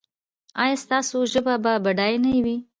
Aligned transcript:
ایا 0.63 0.75
ستاسو 0.83 1.17
ژبه 1.31 1.53
به 1.63 1.73
بډایه 1.83 2.19
نه 2.23 2.31
وي؟ 2.43 2.57